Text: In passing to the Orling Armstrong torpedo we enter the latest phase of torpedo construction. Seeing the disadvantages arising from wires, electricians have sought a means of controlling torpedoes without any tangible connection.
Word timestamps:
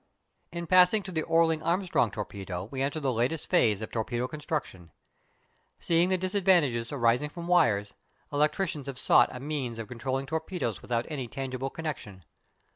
In 0.51 0.65
passing 0.65 1.03
to 1.03 1.11
the 1.11 1.21
Orling 1.21 1.61
Armstrong 1.63 2.09
torpedo 2.09 2.63
we 2.63 2.81
enter 2.81 2.99
the 2.99 3.13
latest 3.13 3.45
phase 3.51 3.83
of 3.83 3.91
torpedo 3.91 4.27
construction. 4.27 4.89
Seeing 5.77 6.09
the 6.09 6.17
disadvantages 6.17 6.91
arising 6.91 7.29
from 7.29 7.45
wires, 7.45 7.93
electricians 8.33 8.87
have 8.87 8.97
sought 8.97 9.29
a 9.31 9.39
means 9.39 9.77
of 9.77 9.87
controlling 9.87 10.25
torpedoes 10.25 10.81
without 10.81 11.05
any 11.07 11.27
tangible 11.27 11.69
connection. 11.69 12.25